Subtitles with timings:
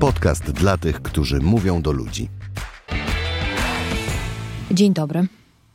[0.00, 2.28] Podcast dla tych, którzy mówią do ludzi.
[4.70, 5.26] Dzień dobry.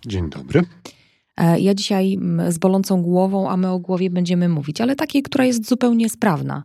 [0.05, 0.61] Dzień dobry.
[1.37, 2.17] E, ja dzisiaj
[2.49, 6.63] z bolącą głową, a my o głowie będziemy mówić, ale takiej, która jest zupełnie sprawna,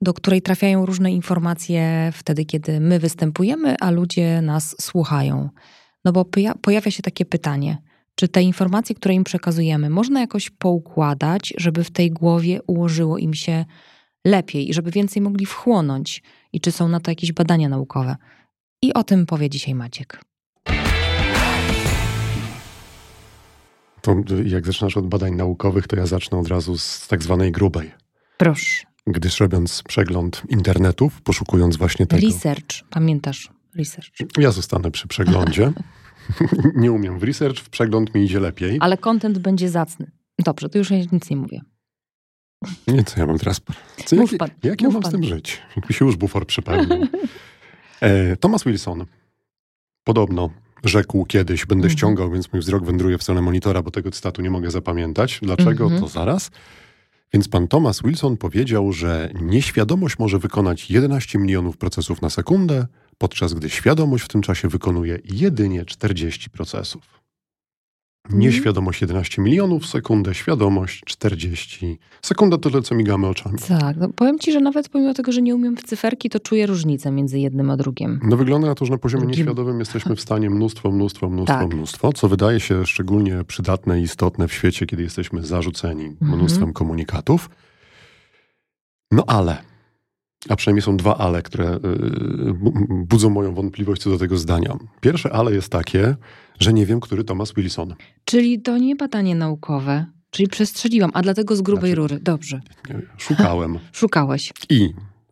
[0.00, 5.48] do której trafiają różne informacje wtedy, kiedy my występujemy, a ludzie nas słuchają.
[6.04, 6.24] No bo
[6.62, 7.78] pojawia się takie pytanie,
[8.14, 13.34] czy te informacje, które im przekazujemy, można jakoś poukładać, żeby w tej głowie ułożyło im
[13.34, 13.64] się
[14.24, 16.22] lepiej i żeby więcej mogli wchłonąć?
[16.54, 18.16] I czy są na to jakieś badania naukowe?
[18.82, 20.20] I o tym powie dzisiaj Maciek.
[24.02, 27.90] To jak zaczynasz od badań naukowych, to ja zacznę od razu z tak zwanej grubej.
[28.36, 28.86] Proszę.
[29.06, 32.26] Gdyż robiąc przegląd internetów, poszukując właśnie tego...
[32.26, 33.50] Research, pamiętasz?
[33.76, 34.10] Research.
[34.38, 35.72] Ja zostanę przy przeglądzie.
[36.76, 38.78] nie umiem w research, w przegląd mi idzie lepiej.
[38.80, 40.10] Ale content będzie zacny.
[40.38, 41.60] Dobrze, to już nic nie mówię.
[42.88, 43.60] Nie, co ja mam teraz...
[44.04, 44.48] Co, jak, pan.
[44.62, 45.10] jak ja mam pan.
[45.10, 45.62] z tym żyć?
[45.76, 47.06] Jakby się już bufor przypełnił.
[48.00, 49.04] e, Thomas Wilson
[50.04, 50.50] podobno
[50.84, 51.98] rzekł kiedyś, będę Mhm.
[51.98, 55.38] ściągał, więc mój wzrok wędruje w stronę monitora, bo tego cytatu nie mogę zapamiętać.
[55.42, 55.84] Dlaczego?
[55.84, 56.02] Mhm.
[56.02, 56.50] To zaraz.
[57.32, 62.86] Więc pan Thomas Wilson powiedział, że nieświadomość może wykonać 11 milionów procesów na sekundę,
[63.18, 67.13] podczas gdy świadomość w tym czasie wykonuje jedynie 40 procesów.
[68.24, 68.40] Mhm.
[68.40, 71.98] Nieświadomość 11 milionów, sekundę, świadomość 40.
[72.22, 73.58] Sekunda to tyle, co migamy oczami.
[73.68, 76.66] Tak, no powiem ci, że nawet pomimo tego, że nie umiem w cyferki, to czuję
[76.66, 78.20] różnicę między jednym a drugim.
[78.22, 79.38] No wygląda na to, że na poziomie Drugim.
[79.46, 81.74] nieświadomym jesteśmy w stanie mnóstwo, mnóstwo, mnóstwo, Tak.
[81.74, 86.38] mnóstwo, co wydaje się szczególnie przydatne i istotne w świecie, kiedy jesteśmy zarzuceni Mhm.
[86.38, 87.50] mnóstwem komunikatów.
[89.12, 89.58] No ale,
[90.48, 91.78] a przynajmniej są dwa ale, które
[92.54, 92.72] bu-
[93.06, 94.76] budzą moją wątpliwość co do tego zdania.
[95.00, 96.16] Pierwsze ale jest takie,
[96.60, 97.94] że nie wiem, który Thomas Wilson.
[98.24, 102.18] Czyli to nie badanie naukowe, czyli przestrzeliłam, a dlatego z grubej Znaczy- rury.
[102.22, 102.60] Dobrze,
[103.18, 104.52] Szukałem szukałeś.
[104.70, 104.90] i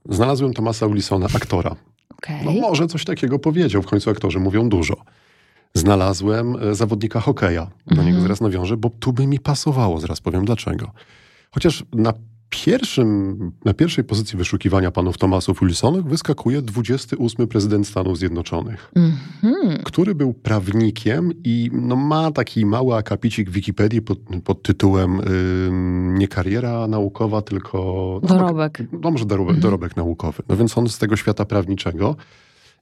[0.09, 1.77] znalazłem Thomasa Wilsona, aktora.
[2.11, 2.45] Okej.
[2.45, 4.95] No może coś takiego powiedział, w końcu aktorzy mówią dużo.
[5.75, 10.45] Znalazłem e, zawodnika hokeja, do niego zaraz nawiążę, bo tu by mi pasowało, zaraz powiem
[10.45, 10.91] dlaczego.
[11.51, 12.13] Chociaż na,
[12.57, 19.79] pierwszym, na pierwszej pozycji wyszukiwania panów Thomasów Wilsonów wyskakuje 28 prezydent Stanów Zjednoczonych, Mhm.
[19.85, 26.19] który był prawnikiem i no, ma taki mały akapicik w Wikipedii pod, pod tytułem ym,
[26.19, 27.79] nie kariera naukowa, tylko...
[28.23, 28.83] no, Dorobek.
[29.03, 29.63] no może dorobek, Mhm.
[29.63, 30.43] dorobek naukowy.
[30.49, 32.17] No więc on z tego świata prawniczego,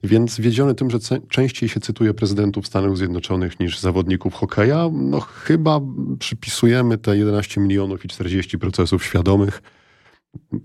[0.03, 5.81] więc wiedziony tym, że częściej się cytuje prezydentów Stanów Zjednoczonych niż zawodników hokeja, no chyba
[6.19, 9.61] przypisujemy te 11 milionów i 40 procesów świadomych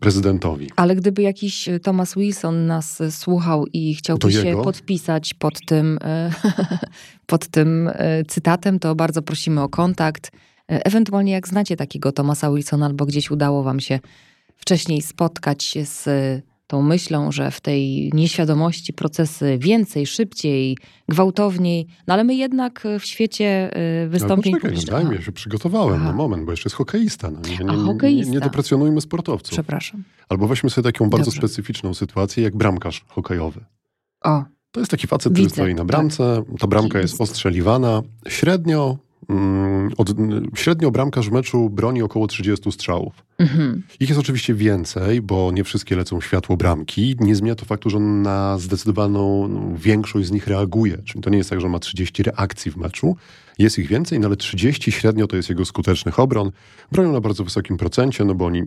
[0.01, 0.71] prezydentowi.
[0.77, 5.99] Ale gdyby jakiś e, Thomas Wilson nas e, słuchał i chciałby się podpisać pod tym,
[6.05, 6.31] e,
[7.27, 7.91] pod tym
[8.29, 10.31] cytatem, to bardzo prosimy o kontakt.
[10.69, 14.01] Ewentualnie jak znacie takiego Thomasa Wilsona albo gdzieś udało wam się
[14.57, 16.09] wcześniej spotkać się z
[16.67, 20.77] tą myślą, że w tej nieświadomości procesy więcej, szybciej,
[21.09, 23.71] gwałtowniej, no ale my jednak e, w świecie
[24.05, 24.93] e, wystąpień no, poczekaj, no, publicznych...
[24.93, 26.05] daj Aha, mi, ja się przygotowałem, Aha.
[26.11, 27.31] no moment, bo jeszcze jest hokeista.
[27.31, 28.27] No, nie, A, nie, nie, hokeista.
[28.27, 29.53] nie, nie deprecjonujmy sportowców.
[29.53, 30.03] Przepraszam.
[30.29, 31.39] Albo weźmy sobie taką bardzo Dobrze.
[31.49, 33.65] specyficzną sytuację, jak bramkarz hokejowy.
[34.25, 35.87] O, To jest taki facet, który Widzę, stoi na tak.
[35.87, 36.43] bramce.
[36.59, 37.21] Ta bramka jest Jest.
[37.23, 38.03] ostrzeliwana.
[38.29, 38.99] Średnio,
[39.97, 40.11] od,
[40.55, 43.15] średnio bramkarz w meczu broni około 30 strzałów.
[43.39, 43.83] mhm.
[44.01, 47.17] Ich jest oczywiście więcej, bo nie wszystkie lecą światło bramki.
[47.21, 50.99] Nie zmienia to faktu, że on na zdecydowaną no, większość z nich reaguje.
[51.05, 53.17] Czyli to nie jest tak, że on ma 30 reakcji w meczu.
[53.59, 56.51] Jest ich więcej, no ale 30 średnio to jest jego skutecznych obron.
[56.93, 58.63] Bronią na bardzo wysokim procencie, no bo oni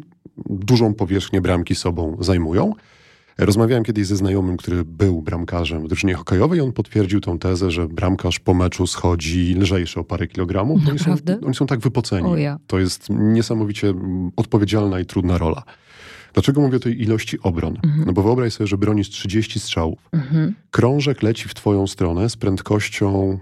[0.49, 2.73] dużą powierzchnię bramki sobą zajmują.
[3.39, 7.87] Rozmawiałem kiedyś ze znajomym, który był bramkarzem w drużynie hokejowej on potwierdził tą tezę, że
[7.87, 10.81] bramkarz po meczu schodzi lżejszy o parę kilogramów.
[10.89, 11.39] Oni są, Naprawdę?
[11.45, 12.41] oni są tak wypoceni.
[12.41, 12.59] Ja.
[12.67, 13.93] To jest niesamowicie
[14.35, 15.63] odpowiedzialna i trudna rola.
[16.33, 17.77] Dlaczego mówię o tej ilości obron?
[17.83, 18.03] Mhm.
[18.05, 19.99] No bo wyobraź sobie, że bronisz 30 strzałów.
[20.11, 20.55] Mhm.
[20.71, 23.39] Krążek leci w twoją stronę z prędkością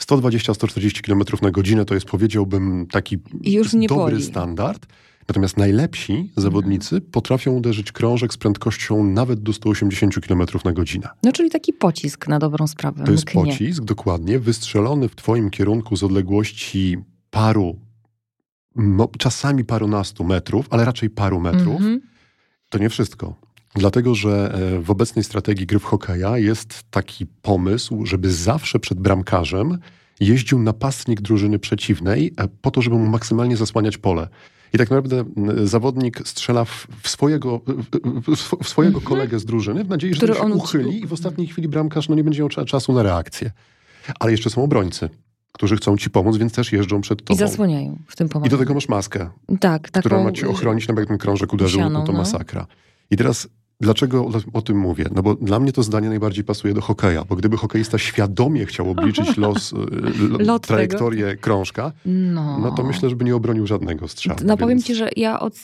[0.00, 1.84] 120-140 km na godzinę.
[1.84, 3.18] To jest powiedziałbym taki
[3.88, 4.22] dobry boli.
[4.22, 4.86] standard.
[5.30, 11.08] Natomiast najlepsi zawodnicy potrafią uderzyć krążek z prędkością nawet do 180 km na godzinę.
[11.22, 13.04] No, czyli taki pocisk na dobrą sprawę.
[13.04, 13.44] To jest mknie.
[13.44, 16.98] pocisk, dokładnie, wystrzelony w twoim kierunku z odległości
[17.30, 17.78] paru,
[18.76, 21.76] no, czasami parunastu metrów, ale raczej paru metrów.
[21.76, 22.00] Mhm.
[22.70, 23.34] To nie wszystko.
[23.74, 29.00] Dlatego, że e, w obecnej strategii gry w hokeja jest taki pomysł, żeby zawsze przed
[29.00, 29.78] bramkarzem
[30.20, 34.28] jeździł napastnik drużyny przeciwnej e, po to, żeby mu maksymalnie zasłaniać pole.
[34.72, 37.60] I tak naprawdę m, zawodnik strzela w, swojego,
[38.36, 39.04] w, swojego Mhm.
[39.16, 42.24] kolegę z drużyny w nadziei, że się uchyli i w ostatniej chwili bramkarz no, nie
[42.24, 43.50] będzie miał cza- czasu na reakcję.
[44.20, 45.08] Ale jeszcze są obrońcy,
[45.52, 47.38] którzy chcą ci pomóc, więc też jeżdżą przed I tobą.
[47.38, 48.50] zasłaniają w tym I pomagają.
[48.50, 49.30] do tego masz maskę,
[49.60, 50.00] Tak, taką...
[50.08, 52.66] która ma ci ochronić, nawet jak ten krążek uderzył, sianą, no to masakra.
[53.10, 53.48] I teraz
[53.80, 55.04] Dlaczego o tym mówię?
[55.14, 58.90] No bo dla mnie to zdanie najbardziej pasuje do hokeja, bo gdyby hokeista świadomie chciał
[58.90, 59.76] obliczyć los, y,
[60.44, 61.42] Lot trajektorię tego.
[61.42, 62.58] krążka, no.
[62.58, 64.38] no to myślę, że by nie obronił żadnego strzału.
[64.40, 64.60] No więc...
[64.60, 65.54] powiem ci, że ja od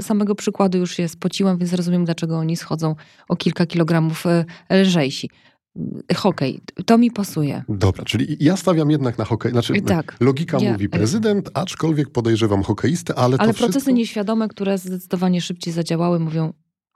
[0.00, 2.96] samego przykładu już się spociłam, więc rozumiem, dlaczego oni schodzą
[3.28, 4.44] o kilka kilogramów y,
[4.82, 5.30] lżejsi
[6.16, 6.60] hokej.
[6.86, 7.62] To mi pasuje.
[7.68, 9.52] Dobra, czyli ja stawiam jednak na hokej.
[9.52, 10.16] Znaczy, tak.
[10.20, 13.90] logika ja, mówi prezydent, aczkolwiek podejrzewam hokeistę, ale, ale to procesy wszystko...
[13.90, 16.52] nieświadome, które zdecydowanie szybciej zadziałały, mówią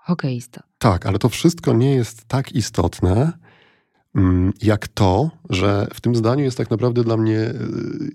[0.07, 0.63] hokeista.
[0.79, 3.33] Tak, ale to wszystko nie jest tak istotne,
[4.15, 7.55] mm, jak to, że w tym zdaniu jest tak naprawdę dla mnie y,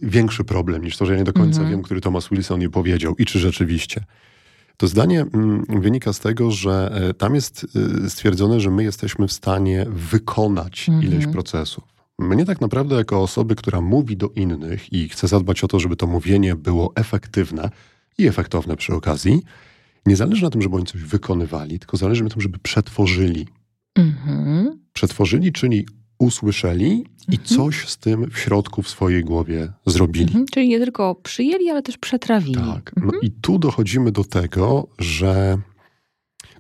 [0.02, 1.70] większy problem niż to, że ja nie do końca mhm.
[1.70, 4.04] wiem, który Thomas Wilson je powiedział i czy rzeczywiście.
[4.78, 7.68] To zdanie mm, wynika z tego, że e, tam jest
[8.06, 11.08] y, stwierdzone, że my jesteśmy w stanie wykonać mhm.
[11.08, 11.84] ileś procesów.
[12.20, 15.96] Mnie tak naprawdę, jako osoby, która mówi do innych i chce zadbać o to, żeby
[15.96, 17.70] to mówienie było efektywne
[18.18, 19.42] i efektowne przy okazji,
[20.06, 23.48] nie zależy na tym, żeby oni coś wykonywali, tylko zależy na tym, żeby przetworzyli.
[23.96, 24.80] Mhm.
[24.94, 25.86] Przetworzyli, czyli
[26.20, 27.46] usłyszeli i mhm.
[27.46, 30.26] coś z tym w środku w swojej głowie zrobili.
[30.26, 30.46] Mhm.
[30.52, 32.56] Czyli nie tylko przyjęli, ale też przetrawili.
[32.56, 32.92] Tak.
[32.96, 35.58] No i tu dochodzimy do tego, że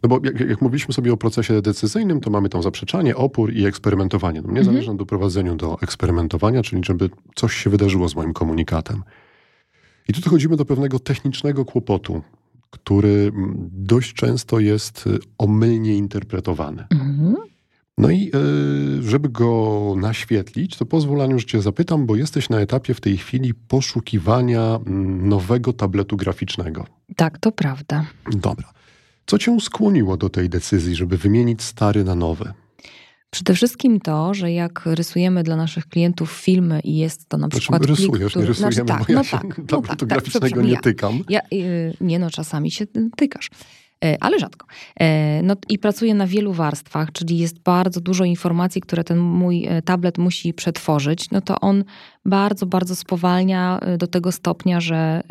[0.03, 3.65] no bo jak, jak, mówiliśmy sobie o procesie decyzyjnym, to mamy tam zaprzeczanie, opór i
[3.65, 4.41] eksperymentowanie.
[4.41, 4.65] No mnie mhm.
[4.75, 9.03] zależy na doprowadzeniu do eksperymentowania, czyli żeby coś się wydarzyło z moim komunikatem.
[10.07, 12.21] I tu dochodzimy do pewnego technicznego kłopotu,
[12.71, 13.31] który
[13.71, 16.85] dość często jest y, omylnie interpretowany.
[16.89, 17.35] Mhm.
[17.97, 18.31] No i
[18.99, 23.01] y, żeby go naświetlić, to pozwól Aniu, że cię zapytam, bo jesteś na etapie w
[23.01, 26.85] tej chwili poszukiwania mm, nowego tabletu graficznego.
[27.15, 28.05] Tak, to prawda.
[28.31, 28.73] Dobra.
[29.25, 32.53] Co cię skłoniło do tej decyzji, żeby wymienić stary na nowy?
[33.31, 37.59] Przede wszystkim to, że jak rysujemy dla naszych klientów filmy i jest to na znaczy,
[37.59, 38.43] przykład rysujesz, plik, który...
[38.43, 41.23] nie rysujemy, znaczy, tak, bo ja no się tak, no tak, graficznego tak, nie tykam.
[41.29, 42.85] Ja, yy, nie no, czasami się
[43.15, 43.49] tykasz
[44.05, 44.67] e, ale rzadko.
[44.99, 49.65] E, no i pracuję na wielu warstwach, czyli jest bardzo dużo informacji, które ten mój
[49.67, 51.83] e, tablet musi przetworzyć, no to on
[52.25, 55.21] bardzo, bardzo spowalnia do tego stopnia, że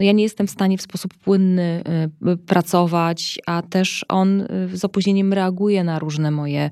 [0.00, 1.82] no ja nie jestem w stanie w sposób płynny
[2.46, 6.70] pracować, a też on z opóźnieniem reaguje na różne moje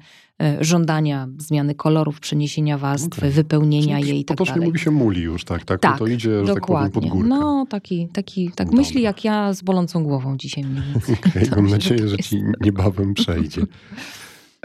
[0.61, 3.31] żądania zmiany kolorów, przeniesienia warstwy, okay.
[3.31, 4.49] wypełnienia Czyli jej i tak dalej.
[4.49, 5.65] Potocznie mówi się muli już, tak?
[5.65, 6.87] Tak, tak to idzie, że dokładnie.
[6.87, 7.29] tak powiem, pod górkę.
[7.29, 11.17] No, taki, taki tak myśli jak ja z bolącą głową dzisiaj mniej więcej.
[11.31, 13.63] Okay, mam nadzieję, że ci niebawem przejdzie.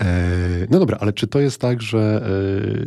[0.01, 2.27] E, no dobra, ale czy to jest tak, że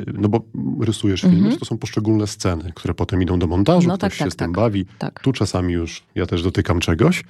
[0.07, 0.45] e, no bo
[0.81, 1.59] rysujesz filmy, mm -hmm.
[1.59, 4.37] to są poszczególne sceny, które potem idą do montażu, no, ktoś tak, się tak, z
[4.37, 4.57] tym tak.
[4.57, 4.87] bawi.
[4.99, 5.21] Tak.
[5.21, 7.25] Tu czasami już ja też dotykam czegoś.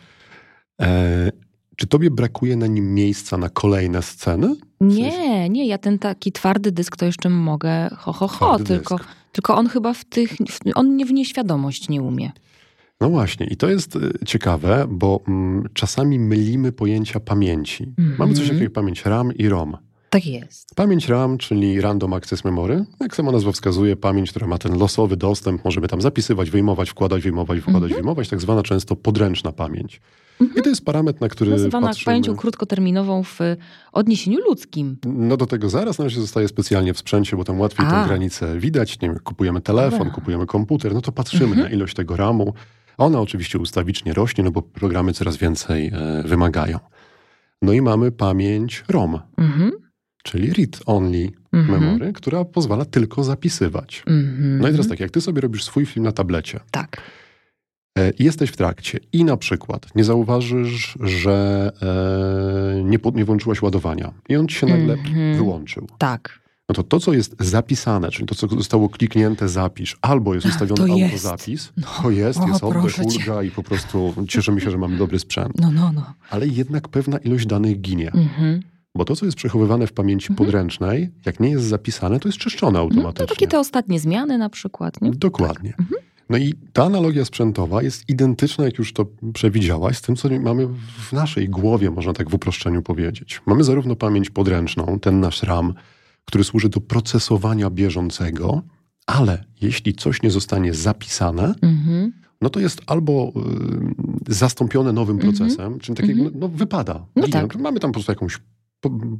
[1.78, 4.54] Czy tobie brakuje na nim miejsca na kolejne sceny?
[4.80, 8.98] Nie, nie, ja ten taki twardy dysk to jeszcze mogę ho, ho, ho, tylko,
[9.32, 10.36] tylko on chyba w tych,
[10.75, 12.32] on nie w nieświadomość nie umie.
[13.00, 17.94] No właśnie, i to jest y, ciekawe, bo mm, czasami mylimy pojęcia pamięci.
[17.98, 18.19] Mm -hmm.
[18.19, 19.76] Mamy coś takiego jak pamięć RAM i ROM.
[20.10, 20.75] Tak jest.
[20.75, 25.16] Pamięć RAM, czyli Random Access Memory, jak sama nazwa wskazuje, pamięć, która ma ten losowy
[25.16, 27.94] dostęp, możemy tam zapisywać, wyjmować, wkładać, wyjmować, wkładać, mm -hmm.
[27.94, 30.00] wyjmować, tak zwana często podręczna pamięć.
[30.40, 30.58] Mhm.
[30.58, 32.05] I to jest parametr, na który Nazywana patrzymy.
[32.05, 33.38] pamięcią krótkoterminową w
[33.93, 34.96] odniesieniu ludzkim.
[35.06, 38.58] No do tego zaraz na razie zostaje specjalnie w sprzęcie, bo tam łatwiej tę granicę
[38.58, 39.00] widać.
[39.00, 40.14] Nie wiem, kupujemy telefon, Dobra.
[40.14, 41.62] kupujemy komputer, no to patrzymy mhm.
[41.62, 42.55] na ilość tego RAMu.
[42.99, 46.79] Ona oczywiście ustawicznie rośnie, no bo programy coraz więcej e, wymagają.
[47.62, 49.71] No i mamy pamięć ROM, mhm.
[50.23, 51.80] czyli read-only mhm.
[51.80, 54.02] memory, która pozwala tylko zapisywać.
[54.07, 54.59] Mhm.
[54.59, 56.61] No i teraz tak, jak ty sobie robisz swój film na tablecie.
[56.71, 57.27] Tak E,
[58.19, 64.37] jesteś w trakcie i na przykład nie zauważysz, że e, nie, nie włączyłaś ładowania i
[64.37, 65.37] on ci się nagle mm -hmm.
[65.37, 65.87] wyłączył.
[65.99, 66.40] Tak.
[66.69, 70.87] No to to, co jest zapisane, czyli to, co zostało kliknięte, zapisz, albo jest ustawiony
[70.87, 71.87] to autozapis, no.
[72.02, 75.52] to jest, jest oddech, ulga i po prostu cieszymy się, że mamy dobry sprzęt.
[75.61, 76.14] No, no, no.
[76.31, 78.11] Ale jednak pewna ilość danych ginie.
[78.14, 78.61] Mm -hmm.
[78.95, 80.37] Bo to, co jest przechowywane w pamięci mhm.
[80.37, 83.23] podręcznej, jak nie jest zapisane, to jest czyszczone automatycznie.
[83.23, 85.00] No, to takie te ostatnie zmiany na przykład.
[85.00, 85.11] Nie?
[85.11, 85.75] Dokładnie.
[85.78, 86.07] Tak.
[86.28, 86.30] Mhm.
[86.30, 90.66] No i ta analogia sprzętowa jest identyczna, jak już to przewidziałaś, z tym, co mamy
[91.08, 93.40] w naszej głowie, można tak w uproszczeniu powiedzieć.
[93.47, 95.75] Mamy zarówno pamięć podręczną, ten nasz RAM,
[96.25, 98.62] który służy do procesowania bieżącego,
[99.06, 102.11] ale jeśli coś nie zostanie zapisane, mm-hmm.
[102.40, 103.32] no to jest albo
[104.28, 105.37] y, zastąpione nowym mm-hmm.
[105.37, 106.30] procesem, czyli tak mm-hmm.
[106.35, 107.06] no, wypada.
[107.16, 107.56] No tak.
[107.56, 108.38] Mamy tam po prostu jakąś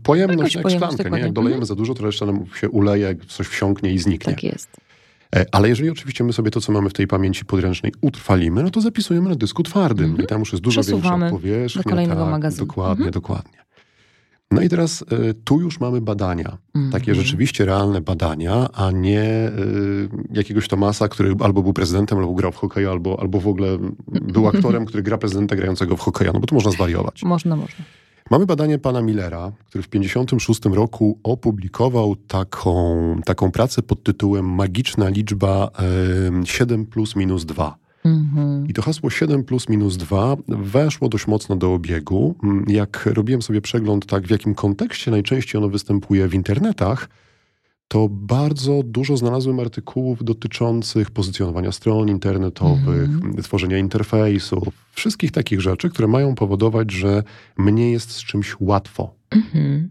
[0.03, 1.19] pojemność, jak szklankę, nie?
[1.19, 1.67] Jak dolejemy mhm.
[1.67, 4.33] za dużo, to reszta nam się uleje, coś wsiąknie i zniknie.
[4.33, 4.88] Tak jest.
[5.37, 8.71] E, ale jeżeli oczywiście my sobie to, co mamy w tej pamięci podręcznej utrwalimy, no
[8.71, 10.17] to zapisujemy na dysku twardym.
[10.17, 10.25] -hmm.
[10.25, 11.83] I tam już jest dużo większa powierzchnia.
[11.83, 12.67] Do kolejnego tak, magazynu.
[12.67, 13.11] Dokładnie, -hmm.
[13.11, 13.59] dokładnie.
[14.51, 16.59] No i teraz y, tu już mamy badania.
[16.75, 16.91] Mm.
[16.91, 22.53] Takie rzeczywiście realne badania, a nie y, jakiegoś Tomasa, który albo był prezydentem, albo grał
[22.53, 26.33] w hokeja, albo, albo w ogóle był aktorem, który gra prezydenta grającego w hokeja.
[26.33, 27.23] No bo to można zwariować.
[27.23, 27.85] Można, można.
[28.31, 35.09] Mamy badanie pana Millera, który w 1956 roku opublikował taką, taką pracę pod tytułem Magiczna
[35.09, 35.71] liczba
[36.43, 37.77] e, 7 plus minus 2.
[38.05, 38.67] Mhm.
[38.69, 42.35] I to hasło 7 plus minus 2 weszło dość mocno do obiegu.
[42.43, 47.09] Mm, Jak robiłem sobie przegląd, tak w jakim kontekście najczęściej ono występuje w internetach,
[47.89, 53.11] to bardzo dużo znalazłem artykułów dotyczących pozycjonowania stron internetowych,
[53.43, 57.23] tworzenia interfejsów, wszystkich takich rzeczy, które mają powodować, że
[57.59, 59.15] mnie jest z czymś łatwo.
[59.31, 59.91] Mhm.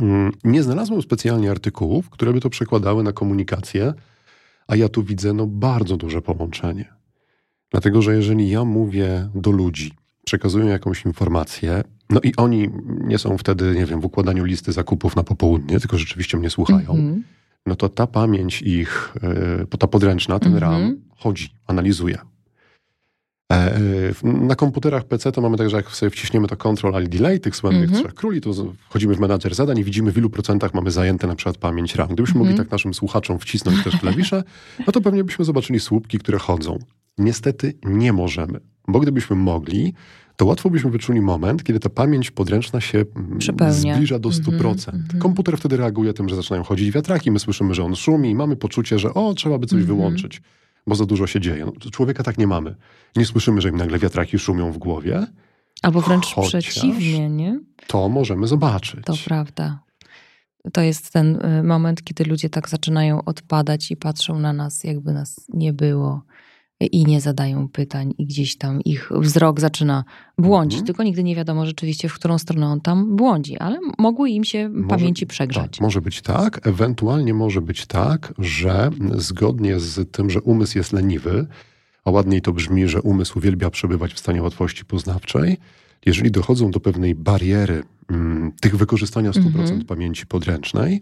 [0.00, 3.94] Mm, Nie znalazłem specjalnie artykułów, które by to przekładały na komunikację,
[4.66, 6.92] a ja tu widzę no, bardzo duże połączenie.
[7.70, 9.92] Dlatego, że jeżeli ja mówię do ludzi,
[10.24, 12.70] przekazuję jakąś informację, no i oni
[13.04, 16.90] nie są wtedy, nie wiem, w układaniu listy zakupów na popołudnie, tylko rzeczywiście mnie słuchają,
[16.90, 17.24] Mhm.
[17.66, 19.14] no to ta pamięć ich,
[19.70, 20.72] yy, ta podręczna, ten Mhm.
[20.72, 22.18] RAM, chodzi, analizuje.
[23.52, 23.80] E, e,
[24.24, 27.56] Na komputerach PC to mamy tak, że jak sobie wciśniemy to Ctrl Alt Delay, tych
[27.56, 28.02] słynnych Mhm.
[28.02, 28.50] trzech króli, to
[28.88, 32.08] wchodzimy w menadżer zadań i widzimy, w ilu procentach mamy zajęte na przykład pamięć RAM.
[32.08, 32.66] Gdybyśmy mogli Mhm.
[32.66, 34.44] tak naszym słuchaczom wcisnąć też klawisze,
[34.86, 36.78] no to pewnie byśmy zobaczyli słupki, które chodzą.
[37.18, 39.94] Niestety nie możemy, bo gdybyśmy mogli,
[40.36, 43.94] to łatwo byśmy wyczuli moment, kiedy ta pamięć podręczna się mm, Przepełnia.
[43.94, 44.94] zbliża do Mhm, 100%.
[44.94, 45.18] mhm.
[45.20, 48.56] Komputer wtedy reaguje tym, że zaczynają chodzić wiatraki, my słyszymy, że on szumi i mamy
[48.56, 49.96] poczucie, że o, trzeba by coś Mhm.
[49.96, 50.42] wyłączyć,
[50.86, 51.64] bo za dużo się dzieje.
[51.66, 52.74] No, człowieka tak nie mamy.
[53.16, 55.26] Nie słyszymy, że im nagle wiatraki szumią w głowie.
[55.82, 57.60] Albo wręcz Chociaż- przeciwnie, nie?
[57.86, 59.00] To możemy zobaczyć.
[59.04, 59.78] To prawda.
[60.72, 65.12] To jest ten y, moment, kiedy ludzie tak zaczynają odpadać i patrzą na nas, jakby
[65.12, 66.22] nas nie było
[66.86, 70.04] i nie zadają pytań, i gdzieś tam ich wzrok zaczyna
[70.38, 70.78] błądzić.
[70.78, 70.86] Mhm.
[70.86, 74.68] Tylko nigdy nie wiadomo rzeczywiście, w którą stronę on tam błądzi, ale mogły im się
[74.68, 75.72] Może- pamięci przegrzać.
[75.72, 76.66] Tak, może być tak.
[76.66, 81.46] Ewentualnie może być tak, że zgodnie z tym, że umysł jest leniwy,
[82.04, 85.56] a ładniej to brzmi, że umysł uwielbia przebywać w stanie łatwości poznawczej,
[86.06, 89.84] jeżeli dochodzą do pewnej bariery mm, tych wykorzystania 100% Mhm.
[89.84, 91.00] pamięci podręcznej,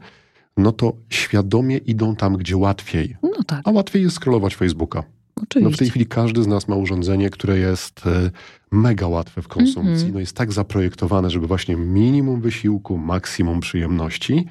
[0.57, 3.17] no to świadomie idą tam, gdzie łatwiej.
[3.23, 5.03] No tak, A łatwiej jest scrollować Facebooka.
[5.37, 5.75] No oczywiście.
[5.77, 8.31] w tej chwili każdy z nas ma urządzenie, które jest e,
[8.71, 9.93] mega łatwe w konsumpcji.
[9.93, 10.13] Mhm.
[10.13, 14.47] No jest tak zaprojektowane, żeby właśnie minimum wysiłku, maksimum przyjemności.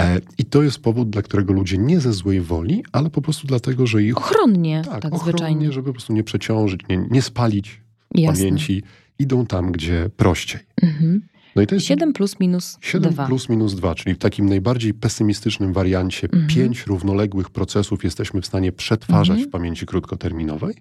[0.00, 3.46] E, I to jest powód, dla którego ludzie nie ze złej woli, ale po prostu
[3.46, 5.46] dlatego, że ich Ochronnie, tak, tak, zwyczajnie.
[5.56, 7.80] ochronnie, żeby po prostu nie przeciążyć, nie, nie spalić
[8.14, 8.44] Jasne.
[8.44, 8.82] pamięci,
[9.18, 10.60] idą tam, gdzie prościej.
[10.82, 11.22] Mhm.
[11.56, 13.26] No i to jest 7 plus minus 7 2.
[13.26, 16.46] plus minus 2, czyli w takim najbardziej pesymistycznym wariancie Mhm.
[16.46, 19.48] pięć równoległych procesów jesteśmy w stanie przetwarzać Mhm.
[19.48, 20.74] w pamięci krótkoterminowej.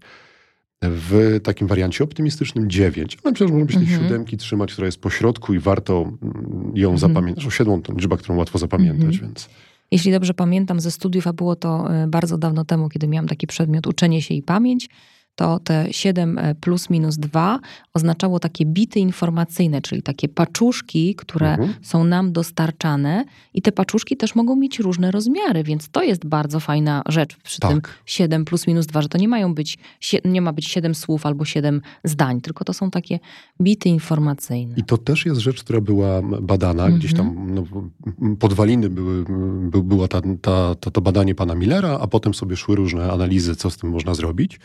[0.84, 3.18] W takim wariancie optymistycznym 9.
[3.24, 4.04] Ale przecież się tej Mhm.
[4.04, 6.98] siódemki trzymać, która jest po środku i warto mm, ją Mhm.
[6.98, 7.54] zapamiętać.
[7.54, 9.22] Siedmą to liczba, którą łatwo zapamiętać, Mhm.
[9.22, 9.50] więc
[9.92, 13.48] Jeśli dobrze pamiętam ze studiów, a było to e, bardzo dawno temu, kiedy miałam taki
[13.48, 14.90] przedmiot uczenie się i pamięć,
[15.36, 17.60] to te 7 plus minus 2
[17.94, 21.74] oznaczało takie bity informacyjne, czyli takie paczuszki, które Mhm.
[21.82, 26.60] są nam dostarczane i te paczuszki też mogą mieć różne rozmiary, więc to jest bardzo
[26.60, 27.90] fajna rzecz przy tym tak.
[28.06, 29.78] 7 plus minus 2, że to nie mają być,
[30.26, 33.20] nie ma być 7 słów albo 7 zdań, tylko to są takie
[33.62, 34.76] bity informacyjne.
[34.78, 37.36] I to też jest rzecz, która była badana, gdzieś Mhm.
[37.36, 39.24] tam no, podwaliny były,
[39.70, 43.56] by, była ta, ta, ta, to badanie pana Millera, a potem sobie szły różne analizy,
[43.56, 44.60] co z tym można zrobić.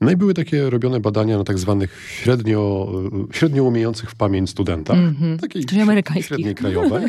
[0.00, 2.92] No i były takie robione badania na tak zwanych średnio,
[3.32, 5.38] średnio umiejących w pamięć studentach, Mhm.
[5.38, 6.26] takiej Czyli amerykańskich.
[6.26, 7.04] średniej krajowej.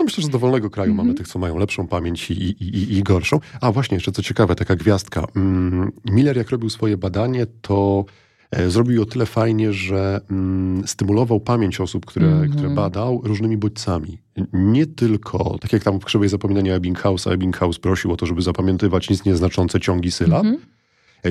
[0.00, 1.06] No myślę, że z dowolnego kraju Mhm.
[1.06, 3.40] mamy tych, co mają lepszą pamięć i, i, i, i gorszą.
[3.60, 5.24] A właśnie, jeszcze co ciekawe, taka gwiazdka.
[5.36, 8.04] Mm, Miller, jak robił swoje badanie, to
[8.50, 12.52] e, zrobił o tyle fajnie, że mm, stymulował pamięć osób, które, Mhm.
[12.52, 14.18] które badał różnymi bodźcami.
[14.52, 19.10] Nie tylko, tak jak tam w krzywej zapominania Ebbinghausa, Ebbinghaus prosił o to, żeby zapamiętywać
[19.10, 20.44] nic nieznaczące ciągi sylab.
[20.44, 20.58] Mhm.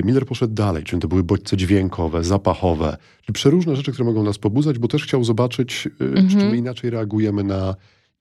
[0.04, 4.38] Miller poszedł dalej, czyli to były bodźce dźwiękowe, zapachowe, czyli przeróżne rzeczy, które mogą nas
[4.38, 6.28] pobudzać, bo też chciał zobaczyć, Mhm.
[6.28, 7.74] czy my inaczej reagujemy na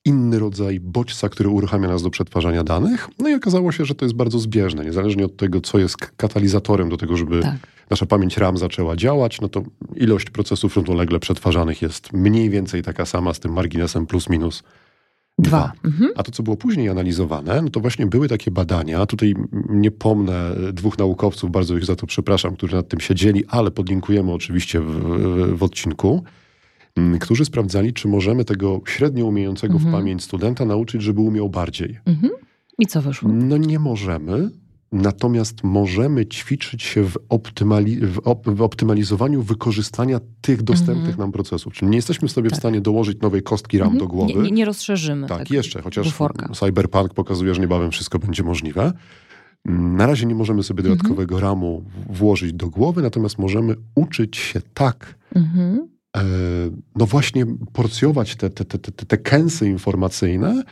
[0.05, 3.07] inny rodzaj bodźca, który uruchamia nas do przetwarzania danych.
[3.19, 4.86] No i okazało się, że to jest bardzo zbieżne.
[4.86, 7.55] Niezależnie od tego, co jest katalizatorem do tego, żeby Tak.
[7.89, 9.63] nasza pamięć RAM zaczęła działać, no to
[9.95, 14.63] ilość procesów równolegle przetwarzanych jest mniej więcej taka sama z tym marginesem plus minus
[15.39, 15.72] Dwa.
[15.86, 16.12] Mhm.
[16.15, 19.06] a to, co było później analizowane, no to właśnie były takie badania.
[19.06, 19.34] Tutaj
[19.70, 24.32] nie pomnę dwóch naukowców, bardzo ich za to przepraszam, którzy nad tym siedzieli, ale podlinkujemy
[24.34, 26.24] oczywiście w, w, odcinku,
[27.20, 29.91] którzy sprawdzali, czy możemy tego średnio umiejącego Mhm.
[29.91, 32.00] w pamięć studenta nauczyć, żeby umiał bardziej.
[32.06, 32.34] Mhm.
[32.79, 33.29] I co wyszło?
[33.34, 34.50] No nie możemy.
[34.91, 41.20] Natomiast możemy ćwiczyć się w, optymali- w, op- w optymalizowaniu wykorzystania tych dostępnych Mhm.
[41.20, 41.74] nam procesów.
[41.74, 42.58] Czyli nie jesteśmy sobie Tak.
[42.58, 44.00] w stanie dołożyć nowej kostki RAM Mhm.
[44.00, 44.34] do głowy.
[44.44, 45.27] Nie, nie, rozszerzymy.
[45.27, 46.50] Tak, tego jeszcze, chociaż buforka.
[46.53, 48.94] Cyberpunk pokazuje, że niebawem wszystko będzie możliwe.
[49.67, 54.38] Mm, Na razie nie możemy sobie dodatkowego ramu w- włożyć do głowy, natomiast możemy uczyć
[54.38, 55.88] się tak, Mhm.
[56.96, 60.63] no właśnie porcjować te, te, te, te, te kęsy informacyjne,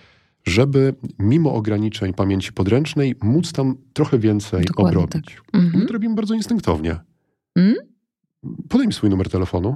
[0.48, 5.36] żeby mimo ograniczeń pamięci podręcznej móc tam trochę więcej Dokładnie obrobić.
[5.36, 5.62] tak.
[5.62, 5.80] Mhm.
[5.84, 6.96] My to robimy bardzo instynktownie.
[7.56, 7.76] Mm?
[8.70, 9.76] Podaj mi swój numer telefonu.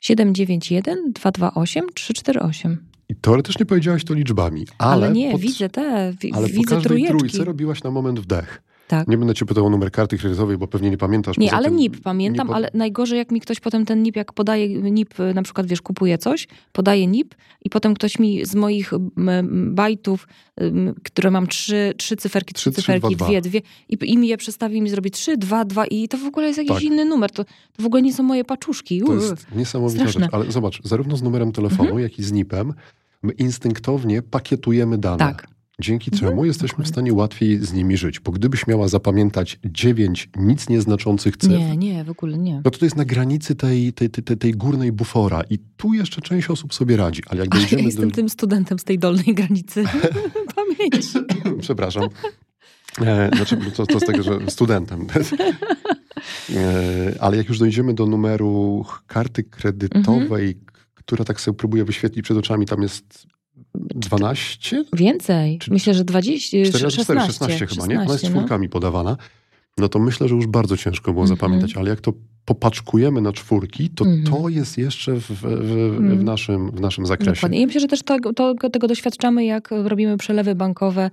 [0.00, 2.86] 791 228 348.
[3.08, 6.64] I teoretycznie powiedziałaś to liczbami, ale, Ale, nie, pod- widzę te, wi- ale po widzę
[6.74, 7.18] każdej trójeczki.
[7.18, 8.62] trójce robiłaś na moment wdech.
[8.88, 9.08] Tak.
[9.08, 11.38] Nie będę cię pytał o numer karty kredytowej, bo pewnie nie pamiętasz.
[11.38, 14.16] Nie, Poza ale tym NIP pamiętam, nie ale najgorzej jak mi ktoś potem ten NIP,
[14.16, 18.46] jak podaje NIP, y, na przykład wiesz, kupuje coś, podaje NIP i potem ktoś mi
[18.46, 18.92] z moich
[19.52, 20.28] bajtów,
[21.04, 24.82] które mam trzy, trzy cyferki, trzy, cyferki, dwie, dwie i, i mi je przestawi i
[24.82, 26.82] mi zrobi trzy, dwa, dwa i to w ogóle jest jakiś Tak.
[26.82, 27.30] inny numer.
[27.30, 29.00] To, to w ogóle nie są moje paczuszki.
[29.00, 29.14] To Uuu.
[29.14, 30.20] jest niesamowita straszne.
[30.20, 30.34] rzecz.
[30.34, 32.74] Ale zobacz, zarówno z numerem telefonu, jak i z NIP-em
[33.22, 35.18] my instynktownie pakietujemy dane.
[35.18, 35.55] Tak.
[35.80, 36.30] Dzięki Mhm.
[36.30, 38.20] czemu jesteśmy w stanie łatwiej z nimi żyć.
[38.20, 42.54] Bo gdybyś miała zapamiętać dziewięć nic nieznaczących cyfr, Nie, nie, w ogóle nie.
[42.64, 45.42] no to to jest na granicy tej, tej, tej, tej, górnej bufora.
[45.50, 47.22] I tu jeszcze część osób sobie radzi.
[47.26, 48.14] Ale jak Ale ja dojdziemy jestem do...
[48.14, 49.84] tym studentem z tej dolnej granicy
[50.56, 51.18] pamięci.
[51.60, 52.08] Przepraszam.
[53.00, 55.06] E, znaczy, to, to z tego, że studentem.
[56.56, 60.64] E, ale jak już dojdziemy do numeru karty kredytowej, Mhm.
[60.94, 63.26] która tak sobie próbuje wyświetlić przed oczami, tam jest
[63.94, 64.84] 12?
[64.92, 65.58] Więcej.
[65.58, 67.94] Czy- Myślę, że 20, 4 razy 4, 16, 16 chyba, nie?
[67.94, 68.34] Ona jest 16, no.
[68.36, 69.16] czwórkami podawana.
[69.78, 71.36] No to myślę, że już bardzo ciężko było Mhm.
[71.38, 72.12] zapamiętać, ale jak to
[72.50, 74.24] popaczkujemy na czwórki, to Mhm.
[74.42, 76.24] to jest jeszcze w, w, w, w, Mhm.
[76.24, 77.32] naszym, w naszym zakresie.
[77.34, 77.60] Dokładnie.
[77.60, 81.10] I myślę, że też to, to, tego doświadczamy, jak robimy przelewy bankowe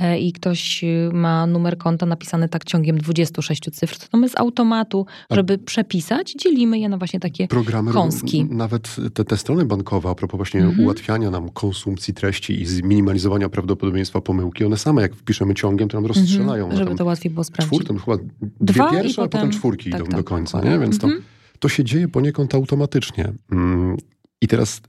[0.00, 4.36] e, i ktoś y, ma numer konta napisany tak ciągiem 26 cyfr, to my z
[4.38, 5.36] automatu, Tak.
[5.36, 8.44] żeby przepisać, dzielimy je na właśnie takie programy, Kąski.
[8.44, 10.80] nawet te, te strony bankowe, a propos właśnie Mhm.
[10.80, 16.06] ułatwiania nam konsumpcji treści i zminimalizowania prawdopodobieństwa pomyłki, one same jak wpiszemy ciągiem, to nam
[16.06, 16.64] rozstrzelają.
[16.64, 17.68] Mhm, na żeby tam to łatwiej było sprawdzić.
[17.78, 20.16] czwór, tam chyba dwie Dwa pierwsze, a potem potem- czwórki tak, idą tak.
[20.20, 20.71] do końca, nie?
[20.78, 21.24] Więc to, Mhm.
[21.58, 23.32] to się dzieje poniekąd automatycznie.
[23.52, 23.96] Mm,
[24.40, 24.80] I teraz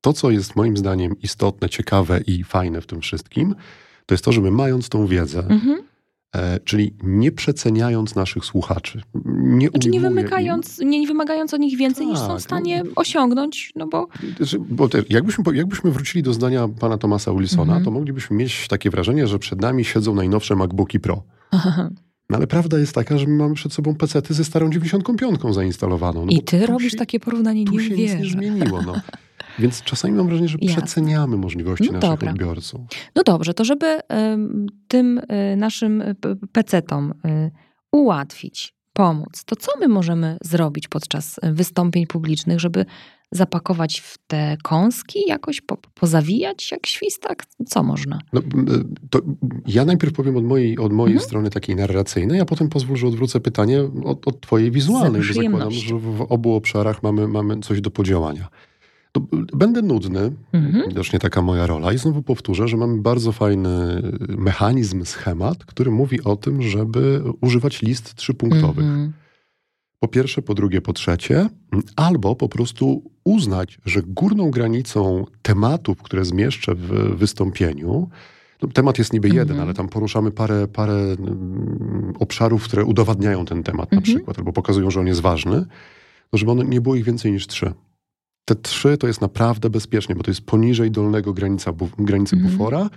[0.00, 3.54] to, co jest moim zdaniem istotne, ciekawe i fajne w tym wszystkim,
[4.06, 5.82] to jest to, że my mając tą wiedzę, Mhm.
[6.34, 9.02] e, czyli nie przeceniając naszych słuchaczy,
[9.36, 12.32] nie Znaczy nie ujmuję im- wymykając, nie, nie wymagając od nich więcej niż Tak, są
[12.32, 12.38] no.
[12.38, 17.32] w stanie osiągnąć, no bo Znaczy, Bo te, jakbyśmy, jakbyśmy wrócili do zdania pana Thomasa
[17.34, 17.84] Wilsona, Mhm.
[17.84, 21.22] to moglibyśmy mieć takie wrażenie, że przed nami siedzą najnowsze MacBooki Pro.
[22.30, 26.24] No ale prawda jest taka, że my mamy przed sobą pecety ze starą 95 zainstalowaną.
[26.26, 28.82] No i ty robisz się, takie porównanie, Tu nie się nic nie zmieniło.
[28.82, 28.94] No.
[29.58, 30.82] Więc czasami mam wrażenie, że Jasne.
[30.82, 32.30] przeceniamy możliwości No naszych dobra.
[32.30, 32.80] odbiorców.
[33.14, 34.00] No dobrze, to żeby
[34.88, 36.14] tym e, naszym e,
[36.52, 37.50] pecetom e,
[37.92, 42.86] ułatwić, pomóc, to co my możemy zrobić podczas wystąpień publicznych, żeby
[43.32, 47.44] zapakować w te kąski, jakoś po, pozawijać jak świstak?
[47.68, 48.18] Co można?
[48.32, 48.40] No,
[49.66, 51.26] ja najpierw powiem od mojej, od mojej Mhm.
[51.28, 55.70] strony takiej narracyjnej, a potem pozwól, że odwrócę pytanie od, od twojej wizualnej, bo zakładam,
[55.70, 58.48] że w obu obszarach mamy, mamy coś do podziałania.
[59.12, 59.20] To
[59.56, 60.88] będę nudny, Mhm.
[60.88, 66.22] widocznie taka moja rola i znowu powtórzę, że mamy bardzo fajny mechanizm, schemat, który mówi
[66.24, 68.84] o tym, żeby używać list trzypunktowych.
[68.84, 69.12] Mhm.
[70.00, 71.48] Po pierwsze, po drugie, po trzecie,
[71.96, 78.08] albo po prostu uznać, że górną granicą tematów, które zmieszczę w wystąpieniu,
[78.62, 79.60] no, temat jest niby jeden, Mhm.
[79.60, 84.02] ale tam poruszamy parę, parę mm, obszarów, które udowadniają ten temat na Mhm.
[84.16, 85.56] przykład, albo pokazują, że on jest ważny,
[86.32, 87.72] no żeby one nie było ich więcej niż trzy.
[88.44, 92.52] Te trzy to jest naprawdę bezpiecznie, bo to jest poniżej dolnego granica, bu, granicy Mhm.
[92.56, 92.90] bufora,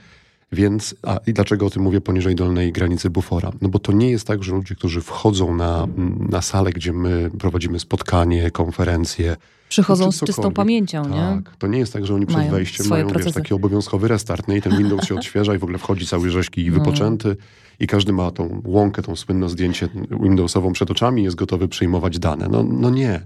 [0.52, 3.52] więc, a i dlaczego o tym mówię poniżej dolnej granicy bufora?
[3.62, 5.88] No bo to nie jest tak, że ludzie, którzy wchodzą na,
[6.30, 9.36] na salę, gdzie my prowadzimy spotkanie, konferencje,
[9.70, 11.42] Przychodzą z czystą pamięcią, nie?
[11.44, 14.48] tak, to nie jest tak, że oni przed Mają wejściem mają wiesz, taki obowiązkowy restart,
[14.48, 14.58] nie?
[14.58, 16.74] I ten Windows się odświeża i w ogóle wchodzi cały rzeźki i No.
[16.80, 17.36] wypoczęty
[17.80, 19.90] i każdy ma tą łąkę, tą słynne zdjęcie
[20.24, 22.48] Windowsową przed oczami i jest gotowy przyjmować dane.
[22.52, 23.22] No, no nie.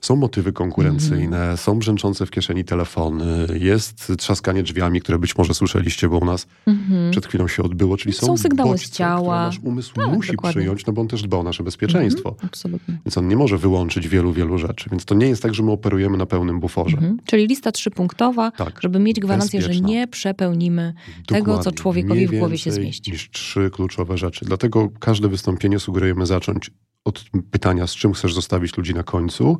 [0.00, 1.56] Są motywy konkurencyjne, Mhm.
[1.56, 6.46] są brzęczące w kieszeni telefony, jest trzaskanie drzwiami, które być może słyszeliście, bo u nas
[6.66, 7.10] Mhm.
[7.10, 9.20] przed chwilą się odbyło, czyli są, Są sygnały z bodźce, ciała.
[9.20, 10.60] które nasz umysł Tak, musi dokładnie.
[10.60, 12.28] przyjąć, no bo on też dba o nasze bezpieczeństwo.
[12.28, 12.46] Mhm.
[12.48, 12.98] Absolutnie.
[13.06, 14.90] Więc on nie może wyłączyć wielu, wielu rzeczy.
[14.90, 16.96] Więc to nie jest tak, że my operujemy na pełnym buforze.
[16.96, 17.18] Mhm.
[17.24, 18.80] Czyli lista trzypunktowa, Tak.
[18.82, 19.88] żeby mieć gwarancję, że Bezpieczna.
[19.88, 20.94] nie przepełnimy
[21.26, 21.72] tego, co Dokładnie.
[21.72, 23.10] człowiekowi w głowie się zmieści.
[23.12, 24.44] niż trzy kluczowe rzeczy.
[24.44, 26.70] Dlatego każde wystąpienie sugerujemy zacząć
[27.04, 29.58] od pytania, z czym chcesz zostawić ludzi na końcu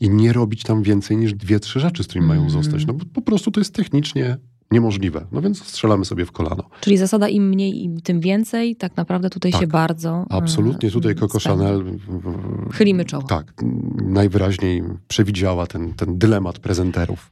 [0.00, 2.62] i nie robić tam więcej niż dwie, trzy rzeczy, z którymi mają Mhm.
[2.62, 2.86] zostać.
[2.86, 4.36] No bo po prostu to jest technicznie
[4.70, 5.26] niemożliwe.
[5.32, 6.64] No więc strzelamy sobie w kolano.
[6.80, 9.60] Czyli zasada im mniej, im tym więcej, tak naprawdę tutaj Tak.
[9.60, 10.26] się bardzo.
[10.30, 11.38] Absolutnie e, tutaj Coco.
[11.38, 11.84] Chanel
[12.72, 13.22] Chylimy czoło.
[13.22, 13.52] Tak,
[14.04, 17.30] najwyraźniej przewidziała ten, ten dylemat prezenterów.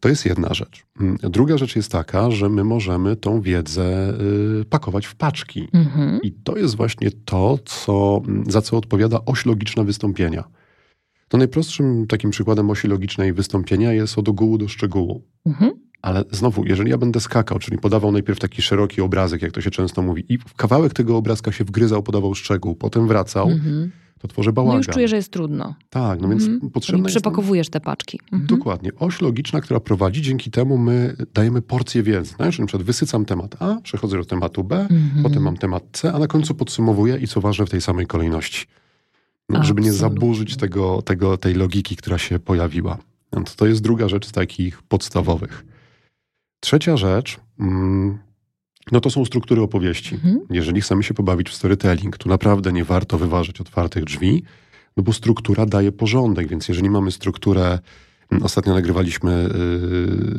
[0.00, 0.82] To jest jedna rzecz.
[1.00, 4.14] Mm, Druga rzecz jest taka, że my możemy tą wiedzę
[4.60, 5.68] y, pakować w paczki.
[5.72, 6.20] Mhm.
[6.22, 10.44] I to jest właśnie to, co, za co odpowiada oś logiczna wystąpienia.
[11.28, 15.22] To najprostszym takim przykładem osi logicznej wystąpienia jest od ogółu do szczegółu.
[15.46, 15.72] Mhm.
[16.02, 19.70] Ale znowu, jeżeli ja będę skakał, czyli podawał najpierw taki szeroki obrazek, jak to się
[19.70, 23.90] często mówi, i w kawałek tego obrazka się wgryzał, podawał szczegół, potem wracał, Mhm.
[24.20, 24.74] to tworzę bałagan.
[24.74, 25.74] No już czuję, że jest trudno.
[25.90, 26.70] Tak, no więc Mhm.
[26.70, 27.14] potrzebna jest...
[27.16, 28.20] Przepakowujesz te paczki.
[28.32, 28.46] Mhm.
[28.46, 28.90] Dokładnie.
[28.98, 32.02] Oś logiczna, która prowadzi, dzięki temu my dajemy porcję.
[32.38, 35.22] No, czyli na przykład wysycam temat A, przechodzę do tematu B, Mhm.
[35.22, 38.66] potem mam temat C, a na końcu podsumowuję i co ważne w tej samej kolejności.
[39.48, 42.98] No, żeby nie zaburzyć tego, tego, tej logiki, która się pojawiła.
[43.56, 45.64] To, jest druga rzecz z takich podstawowych.
[46.60, 48.18] Trzecia rzecz, mm,
[48.92, 50.14] no to są struktury opowieści.
[50.14, 50.40] Mhm.
[50.50, 54.42] Jeżeli chcemy się pobawić w storytelling, to naprawdę nie warto wyważyć otwartych drzwi,
[54.96, 57.78] no bo struktura daje porządek, więc jeżeli mamy strukturę,
[58.30, 59.48] mm, ostatnio nagrywaliśmy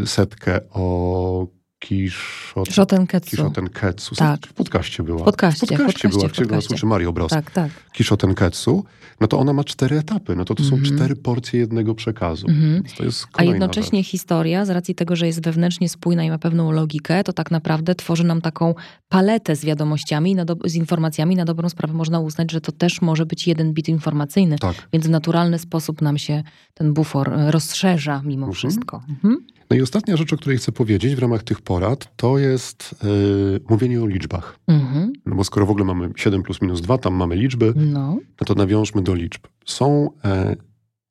[0.01, 1.47] y, setkę o
[1.79, 3.29] Kiszot, Shotenketsu.
[3.29, 4.15] Kishotenketsu.
[4.15, 4.47] Tak.
[4.47, 5.19] W podcaście była.
[5.21, 6.75] W podcaście, w podcaście w była, podcaście, gdzie nas podcaście.
[6.75, 7.29] uczy Mario Bros.
[7.29, 7.71] Tak, tak.
[7.93, 8.83] Kishotenketsu,
[9.21, 10.35] no to ona ma cztery etapy.
[10.35, 10.95] No to to są Mhm.
[10.95, 12.47] cztery porcje jednego przekazu.
[12.47, 12.73] Mhm.
[12.73, 14.11] Więc to jest A jednocześnie rzecz.
[14.11, 17.95] historia, z racji tego, że jest wewnętrznie spójna i ma pewną logikę, to tak naprawdę
[17.95, 18.75] tworzy nam taką
[19.09, 20.35] paletę z wiadomościami,
[20.65, 21.35] z informacjami.
[21.35, 24.75] Na dobrą sprawę można uznać, że to też może być jeden bit informacyjny, Tak.
[24.93, 28.53] więc w naturalny sposób nam się ten bufor e, rozszerza mimo Mhm.
[28.53, 29.03] wszystko.
[29.09, 29.37] Mhm.
[29.69, 33.59] No i ostatnia rzecz, o której chcę powiedzieć w ramach tych porad, to jest yy,
[33.69, 34.59] mówienie o liczbach.
[34.67, 35.13] Mhm.
[35.25, 38.17] No bo skoro w ogóle mamy 7 plus minus 2, tam mamy liczby, No.
[38.41, 39.41] no to nawiążmy do liczb.
[39.65, 40.55] Są e,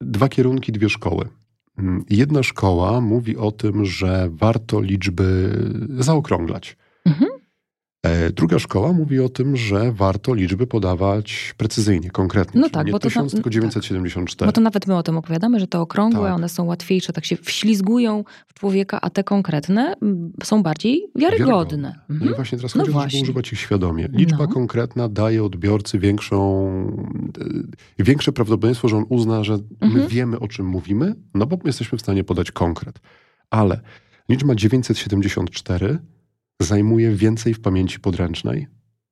[0.00, 1.28] dwa kierunki, dwie szkoły.
[1.78, 5.50] Mm, Jedna szkoła mówi o tym, że warto liczby
[5.98, 6.76] zaokrąglać.
[7.04, 7.30] Mhm.
[8.06, 12.60] E, Druga szkoła mówi o tym, że warto liczby podawać precyzyjnie, konkretnie.
[12.60, 13.54] No tak, nie bo to 1000, tam- tylko tak.
[13.54, 14.48] 974.
[14.48, 16.34] Bo to nawet my o tym opowiadamy, że te okrągłe, Tak.
[16.34, 19.94] one są łatwiejsze, tak się wślizgują w człowieka, a te konkretne
[20.44, 21.94] są bardziej wiarygodne.
[22.08, 22.32] No Mhm.
[22.32, 24.08] i właśnie teraz No chodzi o to, żeby używać ich świadomie.
[24.12, 24.48] Liczba No.
[24.48, 26.66] konkretna daje odbiorcy większą,
[27.98, 30.08] e, większe prawdopodobieństwo, że on uzna, że my Mhm.
[30.08, 32.98] wiemy, o czym mówimy, no bo jesteśmy w stanie podać konkret.
[33.50, 33.80] Ale
[34.28, 35.98] liczba 974
[36.66, 38.66] zajmuje więcej w pamięci podręcznej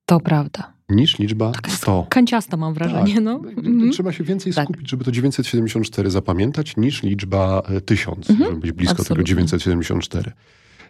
[0.05, 0.73] To prawda.
[0.89, 2.07] niż liczba Taka jest 100.
[2.09, 3.23] Kanciasta mam wrażenie, Tak.
[3.23, 3.31] no.
[3.57, 3.91] Mhm.
[3.91, 4.63] Trzeba się więcej Tak.
[4.65, 8.49] skupić, żeby to 974 zapamiętać, niż liczba e, 1000, Mhm.
[8.49, 9.25] żeby być blisko tego Absolutnie.
[9.29, 10.31] 974.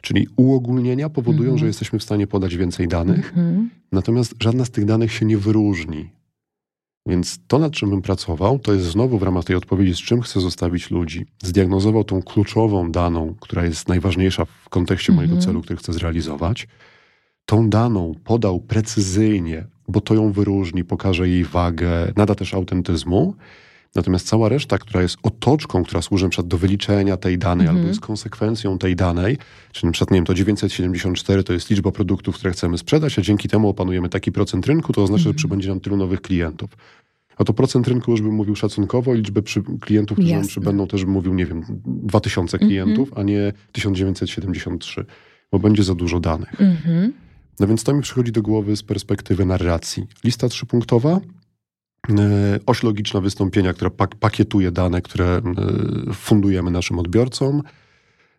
[0.02, 1.58] Czyli uogólnienia powodują, Mhm.
[1.58, 3.70] że jesteśmy w stanie podać więcej danych, Mhm.
[3.92, 6.10] natomiast żadna z tych danych się nie wyróżni.
[7.08, 10.22] Więc to, nad czym bym pracował, to jest znowu w ramach tej odpowiedzi, z czym
[10.22, 11.26] chcę zostawić ludzi.
[11.44, 15.48] Zdiagnozował tą kluczową daną, która jest najważniejsza w kontekście mojego Mhm.
[15.48, 16.68] celu, który chcę zrealizować.
[17.46, 23.36] Tą daną podał precyzyjnie, bo to ją wyróżni, pokaże jej wagę, nada też autentyzmu.
[23.96, 27.78] Natomiast cała reszta, która jest otoczką, która służy przykład do wyliczenia tej danej, Mhm.
[27.78, 29.38] albo jest konsekwencją tej danej,
[29.72, 33.48] czyli przykład, nie wiem, to 974 to jest liczba produktów, które chcemy sprzedać, a dzięki
[33.50, 35.38] temu opanujemy taki procent rynku, to oznacza, że Mhm.
[35.38, 36.70] przybędzie nam tylu nowych klientów.
[37.38, 41.06] A to procent rynku już bym mówił szacunkowo, liczbę przy, klientów, którzy nam przybędą, też
[41.06, 42.70] bym mówił, nie wiem, 2000 Mhm.
[42.70, 45.06] klientów, a nie 1973,
[45.52, 46.50] bo będzie za dużo danych.
[47.60, 50.06] No więc to mi przychodzi do głowy z perspektywy narracji.
[50.24, 51.20] Lista trzypunktowa,
[52.66, 55.42] oś logiczna wystąpienia, która pak pakietuje dane, które e,
[56.14, 57.62] fundujemy naszym odbiorcom.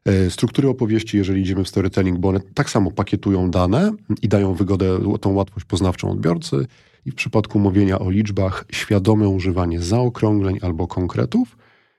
[0.04, 4.54] E, Struktury opowieści, jeżeli idziemy w storytelling, bo one tak samo pakietują dane i dają
[4.54, 6.66] wygodę, tą łatwość poznawczą odbiorcy.
[7.06, 11.56] I w przypadku mówienia o liczbach, świadome używanie zaokrągleń albo konkretów,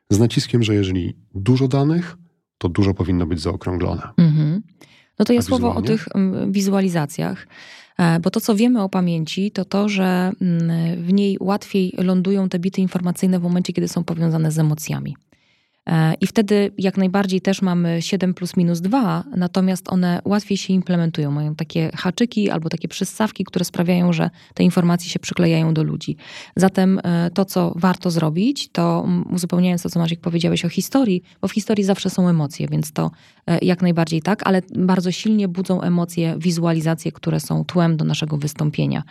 [0.10, 2.18] z naciskiem, że jeżeli dużo danych,
[2.58, 4.02] to dużo powinno być zaokrąglone.
[4.18, 4.62] Mhm.
[5.20, 7.48] No to A jest słowo o tych mm, wizualizacjach.
[7.98, 12.50] E, Bo to, co wiemy o pamięci, to to, że mm, w niej łatwiej lądują
[12.50, 15.16] te bity informacyjne w momencie, kiedy są powiązane z emocjami.
[15.88, 20.74] E, I wtedy jak najbardziej też mamy 7 plus minus 2, natomiast one łatwiej się
[20.74, 21.32] implementują.
[21.32, 26.18] Mają takie haczyki albo takie przyssawki, które sprawiają, że te informacje się przyklejają do ludzi.
[26.56, 31.48] Zatem e, to, co warto zrobić, to uzupełniając to, co Maciek powiedziałeś o historii, bo
[31.48, 33.12] w historii zawsze są emocje, więc to
[33.48, 38.38] e, jak najbardziej tak, ale bardzo silnie budzą emocje, wizualizacje, które są tłem do naszego
[38.38, 39.04] wystąpienia.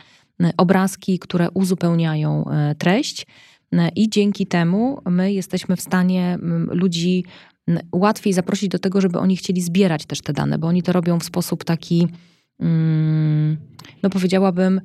[0.56, 2.44] Obrazki, które uzupełniają
[2.78, 3.26] treść.
[3.72, 7.24] E, I dzięki temu my jesteśmy w stanie ludzi
[7.92, 11.18] łatwiej zaprosić do tego, żeby oni chcieli zbierać też te dane, bo oni to robią
[11.18, 12.08] w sposób taki,
[12.60, 13.56] mm,
[14.02, 14.80] no powiedziałabym,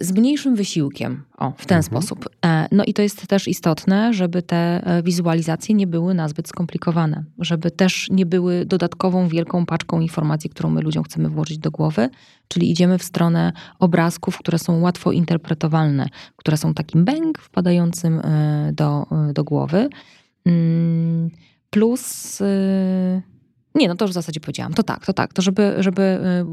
[0.00, 1.22] z mniejszym wysiłkiem.
[1.38, 1.82] O, w ten Mhm.
[1.82, 2.28] sposób.
[2.46, 7.24] E, No i to jest też istotne, żeby te e, wizualizacje nie były nazbyt skomplikowane,
[7.38, 12.10] żeby też nie były dodatkową wielką paczką informacji, którą my ludziom chcemy włożyć do głowy,
[12.48, 18.70] czyli idziemy w stronę obrazków, które są łatwo interpretowalne, które są takim bęk wpadającym e,
[18.72, 19.88] do, e, do głowy.
[20.46, 21.30] Mm,
[21.70, 23.22] Plus, e,
[23.74, 24.74] Nie, no to już w zasadzie powiedziałam.
[24.74, 25.32] To tak, to tak.
[25.32, 26.02] To żeby, żeby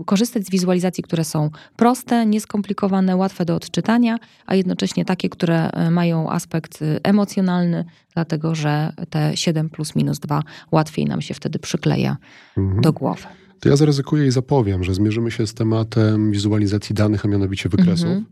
[0.01, 5.69] y, korzystać z wizualizacji, które są proste, nieskomplikowane, łatwe do odczytania, a jednocześnie takie, które
[5.87, 11.33] y, mają aspekt y, emocjonalny, dlatego że te 7 plus minus 2 łatwiej nam się
[11.33, 12.17] wtedy przykleja
[12.57, 12.81] Mhm.
[12.81, 13.23] do głowy.
[13.59, 18.05] To ja zaryzykuję i zapowiem, że zmierzymy się z tematem wizualizacji danych, a mianowicie wykresów.
[18.07, 18.25] Mhm.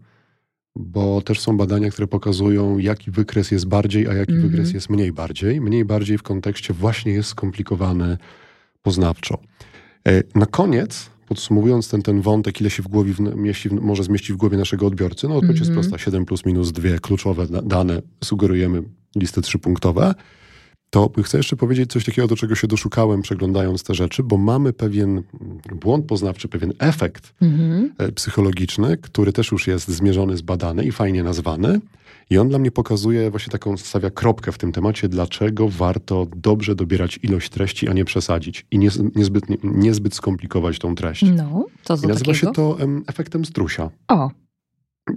[0.76, 4.50] Bo też są badania, które pokazują, jaki wykres jest bardziej, a jaki Mhm.
[4.50, 5.62] wykres jest mniej bardziej.
[5.62, 8.18] Mniej bardziej w kontekście właśnie jest skomplikowany
[8.94, 9.38] poznawczo.
[10.08, 14.38] E, Na koniec, podsumowując ten, ten wątek, ile się w głowie mieści, może zmieścić w
[14.38, 15.90] głowie naszego odbiorcy, no odpowiedź jest Mhm.
[15.90, 18.84] prosta, 7 plus minus 2 kluczowe da- dane, sugerujemy
[19.16, 20.14] listy trzypunktowe.
[20.90, 24.74] To chcę jeszcze powiedzieć coś takiego, do czego się doszukałem przeglądając te rzeczy, bo mamy
[24.74, 25.24] pewien mm,
[25.82, 27.94] błąd poznawczy, pewien efekt Mhm.
[27.98, 31.80] e, psychologiczny, który też już jest zmierzony, zbadany i fajnie nazwany.
[32.30, 36.76] I on dla mnie pokazuje, właśnie taką stawia kropkę w tym temacie, dlaczego warto dobrze
[36.76, 41.24] dobierać ilość treści, a nie przesadzić i nie, niezbyt, nie, niezbyt skomplikować tą treść.
[41.36, 42.34] No, co I to nazywa takiego?
[42.34, 43.90] się to em, efektem strusia.
[44.08, 44.32] O,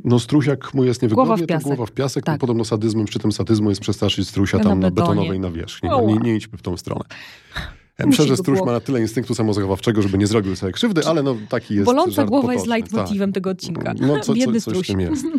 [0.05, 1.63] No struś, jak mu jest Głowa niewygodnie, w piasek.
[1.63, 2.25] to głowa w piasek.
[2.25, 2.35] Tak.
[2.35, 5.09] No, podobno sadyzmem, przy tym sadyzmu jest przestraszyć strusia Na tam na betonie.
[5.09, 5.89] betonowej nawierzchni.
[5.89, 7.05] No, nie, nie idźmy w tą stronę.
[8.07, 11.37] Myślę, że struś ma na tyle instynktu samozachowawczego, żeby nie zrobił sobie krzywdy, ale no
[11.49, 12.71] taki jest boląca głowa jest potoczny.
[12.71, 13.35] leitmotivem Tak.
[13.35, 13.95] tego odcinka.
[14.01, 15.27] No, co, co, coś w tym jest.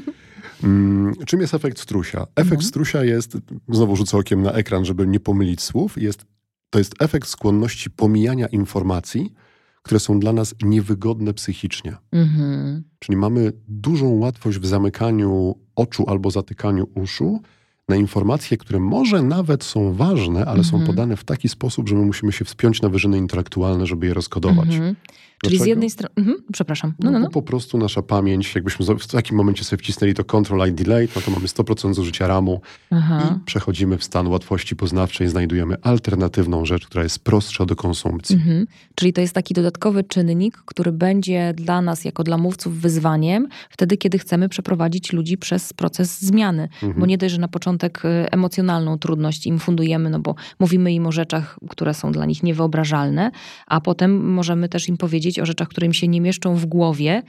[0.64, 2.28] Mm, czym jest efekt strusia?
[2.36, 2.68] Efekt No.
[2.68, 3.38] strusia jest,
[3.70, 6.26] znowu rzucę okiem na ekran, żeby nie pomylić słów, jest,
[6.70, 9.34] to jest efekt skłonności pomijania informacji,
[9.82, 11.96] które są dla nas niewygodne psychicznie.
[12.12, 12.84] Mhm.
[13.00, 17.42] Czyli mamy dużą łatwość w zamykaniu oczu albo zatykaniu uszu
[17.90, 20.88] na informacje, które może nawet są ważne, ale są Mhm.
[20.88, 24.70] podane w taki sposób, że my musimy się wspiąć na wyżyny intelektualne, żeby je rozkodować.
[24.70, 24.96] Mhm.
[25.44, 26.14] Czyli z jednej strony...
[26.16, 26.38] Mhm.
[26.54, 26.94] Przepraszam.
[27.00, 27.30] No, no, bo no.
[27.30, 31.22] po prostu nasza pamięć, jakbyśmy w takim momencie sobie wcisnęli to Control I Delete, no
[31.22, 33.36] to mamy 100% zużycia RAMu Aha.
[33.36, 38.36] i przechodzimy w stan łatwości poznawczej, znajdujemy alternatywną rzecz, która jest prostsza do konsumpcji.
[38.36, 38.68] Mhm.
[38.96, 43.98] Czyli to jest taki dodatkowy czynnik, który będzie dla nas, jako dla mówców, wyzwaniem wtedy,
[43.98, 46.64] kiedy chcemy przeprowadzić ludzi przez proces zmiany.
[46.64, 46.94] Mhm.
[47.00, 47.48] Bo nie dość, że na
[47.78, 52.26] początek y, emocjonalną trudność im fundujemy, no bo mówimy im o rzeczach, które są dla
[52.26, 53.32] nich niewyobrażalne,
[53.68, 57.24] a potem możemy też im powiedzieć o rzeczach, które im się nie mieszczą w głowie.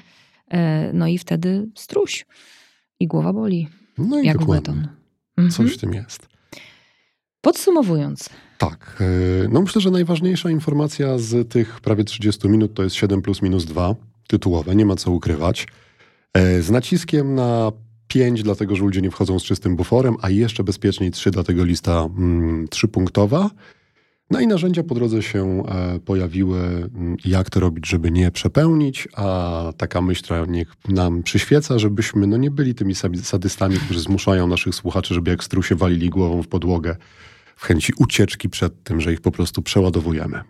[0.50, 2.26] E, No i wtedy struś.
[3.00, 4.88] I głowa boli, No i jak beton.
[5.38, 5.50] Mhm.
[5.50, 6.28] Coś w tym jest.
[7.40, 8.96] Podsumowując, Tak.
[9.44, 13.42] e, No myślę, że najważniejsza informacja z tych prawie 30 minut to jest 7 plus
[13.42, 13.94] minus 2
[14.28, 15.66] tytułowe, nie ma co ukrywać.
[16.34, 17.72] E, Z naciskiem na
[18.08, 22.08] 5, dlatego że ludzie nie wchodzą z czystym buforem, a jeszcze bezpieczniej 3, dlatego lista
[22.18, 23.50] mm, trzypunktowa.
[24.30, 29.08] No i narzędzia po drodze się e, pojawiły, mm, jak to robić, żeby nie przepełnić,
[29.16, 34.74] a taka myśl, niech nam przyświeca, żebyśmy no, nie byli tymi sadystami, którzy zmuszają naszych
[34.74, 36.96] słuchaczy, żeby jak strusie walili głową w podłogę
[37.56, 40.40] w chęci ucieczki przed tym, że ich po prostu przeładowujemy.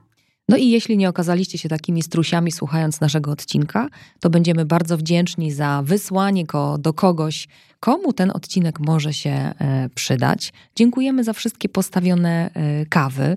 [0.49, 3.89] No i jeśli nie okazaliście się takimi strusiami słuchając naszego odcinka,
[4.21, 7.49] to będziemy bardzo wdzięczni za wysłanie go do kogoś,
[7.81, 10.53] komu ten odcinek może się e, przydać.
[10.77, 13.37] Dziękujemy za wszystkie postawione e, kawy.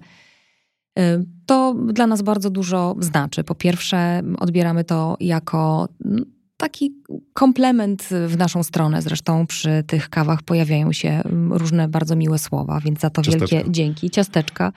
[0.99, 3.43] E, To dla nas bardzo dużo znaczy.
[3.43, 6.25] Po pierwsze, odbieramy to jako mm,
[6.57, 6.95] taki
[7.33, 9.01] komplement w naszą stronę.
[9.01, 13.55] Zresztą przy tych kawach pojawiają się mm, różne bardzo miłe słowa, więc za to Ciasteczka.
[13.55, 14.09] wielkie dzięki.
[14.09, 14.71] Ciasteczka.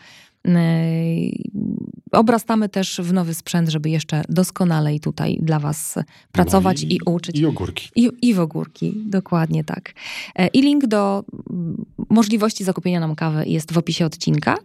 [2.14, 5.98] Obrastamy też w nowy sprzęt, żeby jeszcze doskonalej tutaj dla Was
[6.33, 7.38] pracować No i, uczyć.
[7.38, 7.88] I ogórki.
[7.96, 9.92] I, I w ogórki, dokładnie tak.
[10.37, 14.57] E, I link do mm, możliwości zakupienia nam kawy jest w opisie odcinka,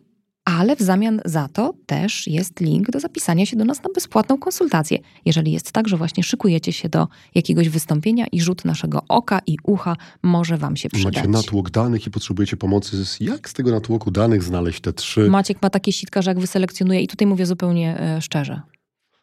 [0.58, 4.38] ale w zamian za to też jest link do zapisania się do nas na bezpłatną
[4.38, 5.00] konsultację.
[5.26, 9.58] Jeżeli jest tak, że właśnie szykujecie się do jakiegoś wystąpienia i rzut naszego oka i
[9.64, 11.16] ucha może Wam się przydać.
[11.16, 12.98] Macie natłok danych i potrzebujecie pomocy.
[13.20, 15.30] Jak z tego natłoku danych znaleźć te trzy?
[15.30, 18.62] Maciek ma takie sitka, że jak wyselekcjonuje, i tutaj mówię zupełnie e, szczerze.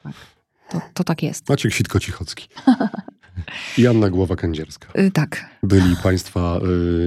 [0.03, 0.13] Tak.
[0.71, 1.49] To, to tak jest.
[1.49, 2.49] Maciek Sitko-Cichocki.
[3.79, 4.89] I Anna Głowa-Kędzierska.
[4.99, 5.47] Y, Tak.
[5.63, 6.59] Byli Państwa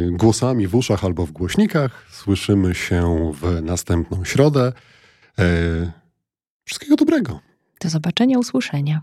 [0.08, 2.06] y, głosami w uszach albo w głośnikach.
[2.12, 4.74] Słyszymy się w następną środę.
[5.40, 5.92] E,
[6.66, 7.40] wszystkiego dobrego.
[7.82, 9.02] Do zobaczenia, usłyszenia.